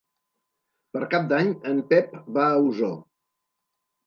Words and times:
Per 0.95 1.01
Cap 1.11 1.27
d'Any 1.33 1.51
en 1.73 1.83
Pep 1.93 2.17
va 2.39 2.47
a 2.47 2.57
Osor. 2.71 2.97